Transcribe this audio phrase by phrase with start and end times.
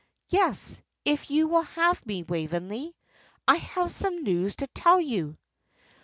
[0.31, 2.95] "Yes, if you will have me, Waveney.
[3.47, 5.37] I have some news to tell you."